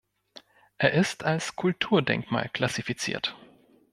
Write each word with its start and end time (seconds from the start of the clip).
Er 0.79 0.93
ist 0.93 1.25
als 1.25 1.55
Kulturdenkmal 1.55 2.49
klassifiziert. 2.53 3.37